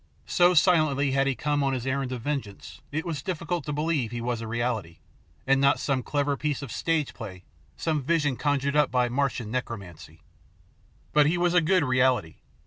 So 0.25 0.55
silently 0.55 1.11
had 1.11 1.27
he 1.27 1.35
come 1.35 1.61
on 1.61 1.73
his 1.73 1.85
errand 1.85 2.11
of 2.11 2.21
vengeance 2.21 2.81
it 2.91 3.05
was 3.05 3.21
difficult 3.21 3.65
to 3.65 3.71
believe 3.71 4.09
he 4.09 4.19
was 4.19 4.41
a 4.41 4.47
reality, 4.47 4.97
and 5.45 5.61
not 5.61 5.79
some 5.79 6.01
clever 6.01 6.35
piece 6.35 6.63
of 6.63 6.71
stageplay, 6.71 7.43
some 7.77 8.01
vision 8.01 8.35
conjured 8.35 8.75
up 8.75 8.89
by 8.89 9.09
Martian 9.09 9.51
necromancy. 9.51 10.21
But 11.13 11.27
he 11.27 11.37
was 11.37 11.53
good 11.59 11.83
reality. 11.83 12.37